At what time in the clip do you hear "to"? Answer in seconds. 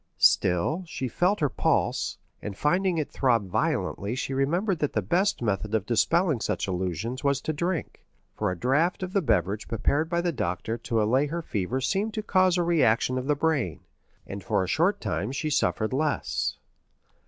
7.41-7.53, 10.75-11.03, 12.15-12.23